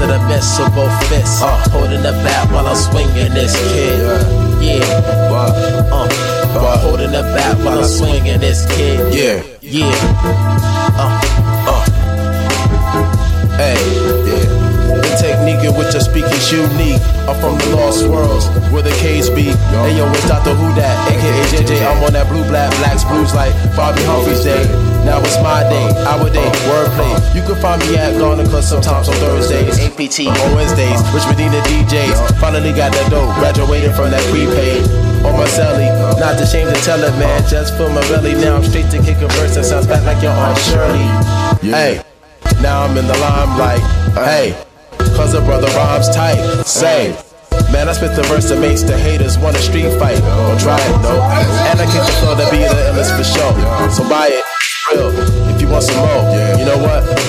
yeah. 0.00 0.06
Or 0.06 0.18
was 0.18 0.50
it 0.50 0.60
a 0.66 0.70
both 0.70 1.08
fists? 1.08 1.42
Uh, 1.42 1.68
holding 1.70 2.02
the 2.02 2.12
bat 2.24 2.50
while 2.50 2.66
I'm 2.66 2.76
swinging 2.76 3.32
this 3.32 3.54
kid. 3.72 4.00
Yeah. 4.62 4.80
Uh, 5.30 6.08
uh, 6.54 6.78
holding 6.78 7.12
the 7.12 7.22
bat 7.22 7.58
while 7.58 7.78
I'm 7.78 7.84
swinging 7.84 8.40
this 8.40 8.66
kid. 8.76 9.14
Yeah. 9.14 9.42
Yeah. 9.60 9.92
Uh, 10.96 11.20
Hey, 13.54 13.78
yeah. 14.26 14.64
The 14.98 15.16
technique 15.20 15.62
in 15.64 15.78
which 15.78 15.94
I 15.94 15.98
speak 16.00 16.24
is 16.24 16.50
unique. 16.50 17.00
I'm 17.28 17.38
from 17.40 17.56
the 17.58 17.76
lost 17.76 18.08
worlds 18.08 18.48
where 18.72 18.82
the 18.82 18.90
K's 18.98 19.30
be. 19.30 19.54
Hey 19.70 19.96
yo, 19.96 20.10
it's 20.10 20.26
Dr. 20.26 20.54
Who 20.54 20.74
that, 20.74 21.12
aka 21.12 21.62
JJ. 21.62 21.86
I'm 21.86 22.02
on 22.02 22.12
that 22.14 22.28
blue 22.28 22.42
black 22.44 22.70
blacks 22.78 23.04
blues 23.04 23.32
like 23.34 23.52
Bobbi 23.76 24.04
Humphrey's 24.06 24.42
day. 24.42 24.93
Now 25.04 25.20
it's 25.20 25.36
my 25.44 25.62
day, 25.68 25.88
our 26.08 26.30
day, 26.32 26.48
wordplay. 26.64 27.12
You 27.36 27.42
can 27.42 27.60
find 27.60 27.80
me 27.84 27.96
at 27.96 28.16
Garner 28.18 28.44
sometimes 28.62 29.08
on 29.08 29.14
Thursdays, 29.20 29.78
APT 29.78 30.26
on 30.32 30.56
Wednesdays. 30.56 31.00
Rich 31.12 31.28
Medina 31.28 31.60
DJs. 31.68 32.40
Finally 32.40 32.72
got 32.72 32.92
that 32.92 33.10
dope, 33.10 33.28
graduated 33.36 33.94
from 33.94 34.10
that 34.10 34.24
prepaid. 34.32 34.82
On 35.24 35.32
my 35.36 35.44
celly, 35.48 35.88
not 36.20 36.40
ashamed 36.40 36.74
to 36.74 36.80
tell 36.82 37.02
it, 37.02 37.12
man. 37.20 37.40
Just 37.48 37.76
for 37.76 37.88
my 37.88 38.00
belly, 38.08 38.34
now 38.34 38.56
I'm 38.56 38.64
straight 38.64 38.90
to 38.92 38.98
kick 39.00 39.20
a 39.20 39.28
verse 39.36 39.54
that 39.56 39.64
sounds 39.64 39.86
back 39.86 40.04
like 40.04 40.22
your 40.22 40.32
Aunt 40.32 40.58
Shirley. 40.58 41.08
Hey, 41.64 42.02
now 42.60 42.84
I'm 42.84 42.96
in 42.96 43.06
the 43.06 43.16
limelight. 43.18 43.80
Hey, 44.12 44.52
cause 45.16 45.32
a 45.34 45.40
brother 45.40 45.68
rhymes 45.76 46.08
tight. 46.12 46.40
Say, 46.64 47.16
man, 47.72 47.88
I 47.88 47.92
spit 47.92 48.16
the 48.16 48.22
verse 48.24 48.48
that 48.50 48.60
makes 48.60 48.82
the 48.82 48.96
haters 48.96 49.38
want 49.38 49.56
a 49.56 49.60
street 49.60 49.88
fight. 49.96 50.20
Don't 50.20 50.60
try 50.60 50.76
it, 50.76 50.96
no. 51.00 51.16
And 51.72 51.80
I 51.80 51.86
kick 51.88 52.04
the 52.04 52.14
flow 52.20 52.36
to 52.36 52.44
be 52.52 52.60
the 52.60 52.92
illest 52.92 53.16
for 53.16 53.24
sure. 53.24 53.52
So 53.88 54.04
buy 54.08 54.28
it, 54.28 54.43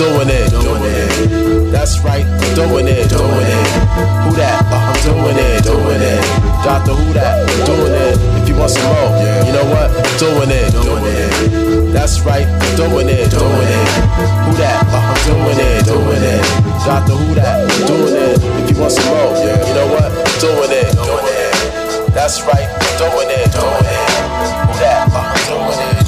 Doing 0.00 0.32
it, 0.32 0.48
doing 0.48 0.80
it. 0.80 1.70
That's 1.70 2.00
right, 2.00 2.24
doing 2.56 2.88
it, 2.88 3.12
doing 3.12 3.44
it. 3.52 3.66
Who 4.24 4.32
that? 4.40 4.64
Uh, 4.72 4.80
I'm 4.80 4.96
doing 5.04 5.36
it, 5.36 5.60
doing 5.60 6.00
it. 6.00 6.24
Doctor, 6.64 6.96
who 6.96 7.12
that? 7.12 7.44
Doing 7.68 7.92
it. 7.92 8.16
If 8.40 8.48
you 8.48 8.56
want 8.56 8.72
some 8.72 8.80
more, 8.88 9.12
you 9.44 9.52
know 9.52 9.68
what? 9.68 9.92
Doing 10.16 10.48
it, 10.48 10.72
doing 10.72 11.04
it. 11.04 11.92
That's 11.92 12.18
right, 12.24 12.48
doing 12.80 13.12
it, 13.12 13.28
doing 13.28 13.68
it. 13.76 13.88
Who 14.48 14.56
that? 14.56 14.88
Uh, 14.88 15.04
I'm 15.04 15.20
doing 15.28 15.60
it, 15.68 15.84
doing 15.84 16.24
it. 16.24 16.48
Doctor, 16.80 17.12
who 17.12 17.34
that? 17.36 17.68
Doing 17.84 18.16
it. 18.16 18.40
If 18.64 18.72
you 18.72 18.80
want 18.80 18.96
some 18.96 19.04
more, 19.04 19.36
you 19.36 19.74
know 19.76 19.92
what? 19.92 20.08
Doing 20.40 20.80
it, 20.80 20.96
doing 20.96 21.28
it. 21.28 22.16
That's 22.16 22.40
right, 22.48 22.72
doing 22.96 23.28
it, 23.28 23.52
doing 23.52 23.84
it. 23.84 24.08
Who 24.64 24.74
that? 24.80 25.12
Uh, 25.12 25.28
I'm 25.28 25.44
doing 25.44 25.92
it. 25.92 25.99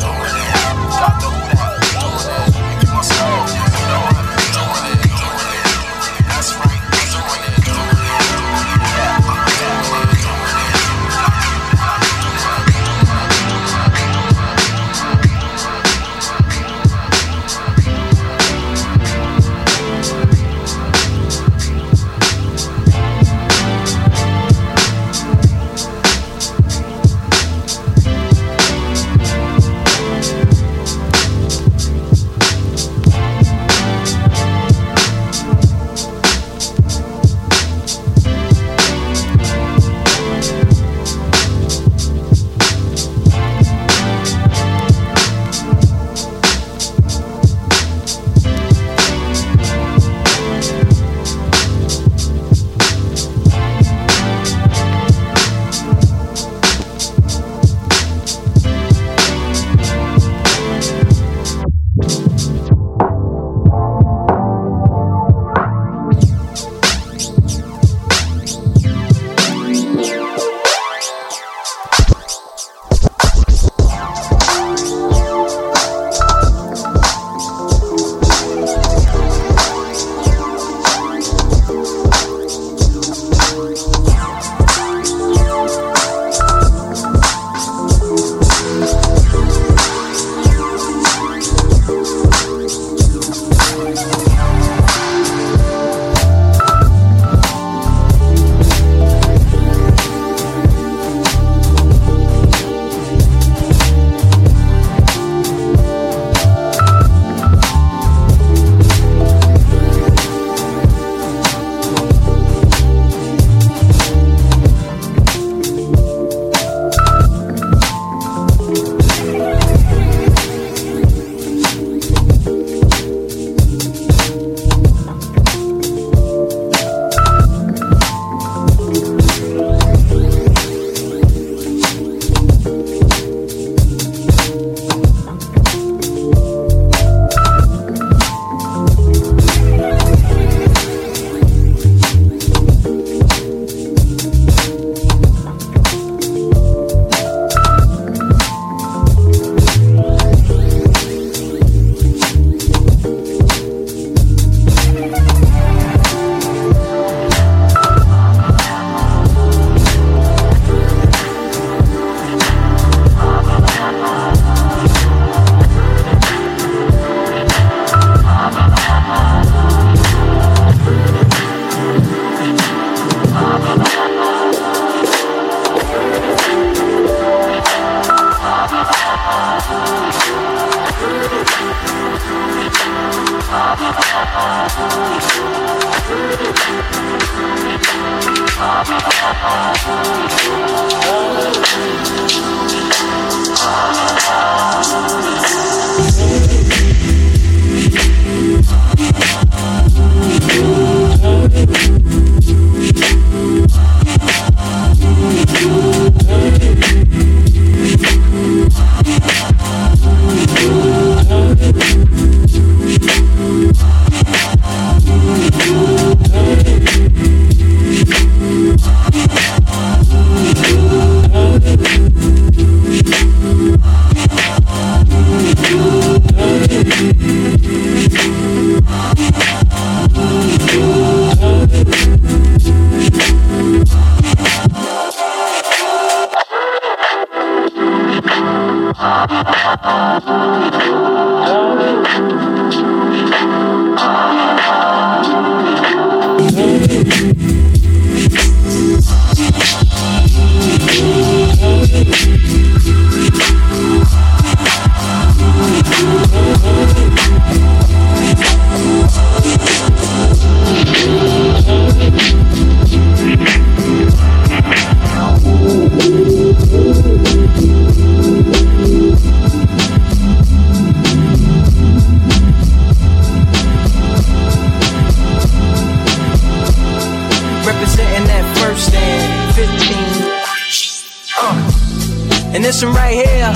And 282.63 282.69
this 282.69 282.85
one 282.85 282.95
right 282.95 283.15
here, 283.15 283.51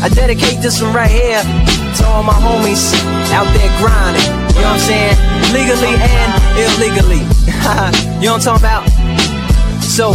I 0.00 0.08
dedicate 0.08 0.62
this 0.62 0.80
one 0.80 0.94
right 0.94 1.10
here 1.10 1.42
to 1.42 2.06
all 2.06 2.22
my 2.22 2.32
homies 2.32 2.88
out 3.36 3.44
there 3.52 3.68
grinding. 3.76 4.24
You 4.56 4.64
know 4.64 4.72
what 4.72 4.80
I'm 4.80 4.80
saying? 4.80 5.16
Legally 5.52 5.92
and 5.92 6.32
illegally. 6.56 7.20
you 8.24 8.24
know 8.24 8.32
what 8.32 8.48
I'm 8.48 8.56
talking 8.56 8.64
about? 8.64 8.88
So, 9.84 10.14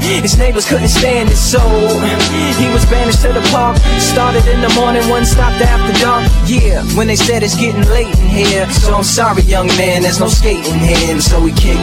His 0.01 0.37
neighbors 0.37 0.67
couldn't 0.67 0.89
stand 0.89 1.29
it, 1.29 1.37
so 1.37 1.59
he 2.59 2.67
was 2.73 2.85
banished 2.85 3.21
to 3.21 3.33
the 3.33 3.41
park. 3.51 3.77
Started 3.99 4.45
in 4.47 4.61
the 4.61 4.69
morning, 4.75 5.07
one 5.09 5.25
stopped 5.25 5.61
after 5.61 5.93
dark. 5.99 6.29
Yeah, 6.45 6.83
when 6.97 7.07
they 7.07 7.15
said 7.15 7.43
it's 7.43 7.55
getting 7.55 7.87
late 7.89 8.13
in 8.19 8.27
here. 8.27 8.69
So 8.71 8.93
I'm 8.93 9.03
sorry, 9.03 9.43
young 9.43 9.67
man, 9.79 10.01
there's 10.03 10.19
no 10.19 10.27
skating 10.27 10.79
here. 10.79 11.11
And 11.11 11.21
so 11.21 11.41
we 11.41 11.51
kick, 11.53 11.77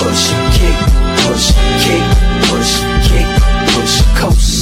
push, 0.00 0.30
kick, 0.56 0.76
push, 1.26 1.52
kick, 1.84 2.04
push, 2.48 2.72
kick, 3.08 3.28
push, 3.74 4.02
coast 4.18 4.53